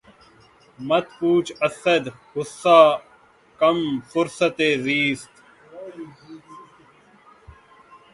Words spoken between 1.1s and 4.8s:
پوچھ اسد! غصۂ کم فرصتیِ